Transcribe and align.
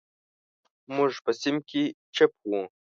موږ 0.95 1.11
په 1.23 1.31
صنف 1.41 1.63
کې 1.69 1.83
چپ 2.15 2.31
وو. 2.49 2.61